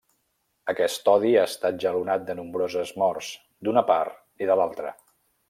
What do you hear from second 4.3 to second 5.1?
i de l'altra.